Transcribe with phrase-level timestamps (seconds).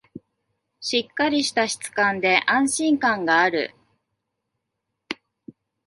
[0.79, 3.75] しっかりした質感で安心感がある